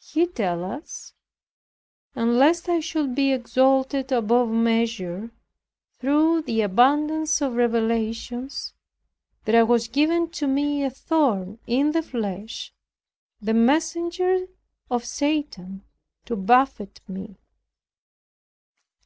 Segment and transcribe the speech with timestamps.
[0.00, 1.12] He tells us,
[2.16, 5.30] "And lest I should be exalted above measure,
[5.98, 8.72] through the abundance of revelations,
[9.44, 12.72] there was given to me a thorn in the flesh,
[13.42, 14.46] the messenger
[14.90, 15.84] of Satan
[16.24, 17.36] to buffet me."